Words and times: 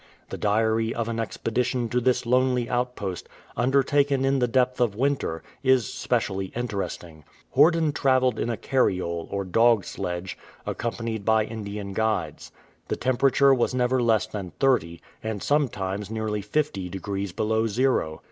The 0.29 0.37
diary 0.39 0.95
of 0.95 1.07
an 1.09 1.19
expedition 1.19 1.87
to 1.89 2.01
this 2.01 2.25
lonely 2.25 2.67
outpost, 2.67 3.29
undertaken 3.55 4.25
in 4.25 4.39
the 4.39 4.47
depth 4.47 4.81
of 4.81 4.95
winter, 4.95 5.43
is 5.61 5.93
specially 5.93 6.47
interesting. 6.55 7.23
Horden 7.55 7.93
travelled 7.93 8.39
in 8.39 8.49
a 8.49 8.57
cariole, 8.57 9.27
or 9.29 9.45
dog 9.45 9.85
sledge, 9.85 10.39
accompanied 10.65 11.23
by 11.23 11.43
Indian 11.45 11.93
guides. 11.93 12.51
The 12.87 12.95
temperature 12.95 13.53
was 13.53 13.75
never 13.75 14.01
less 14.01 14.25
than 14.25 14.53
thirty, 14.59 15.01
and 15.21 15.43
sometimes 15.43 16.09
nearly 16.09 16.41
fifty 16.41 16.89
degrees 16.89 17.31
below 17.31 17.67
zero. 17.67 18.19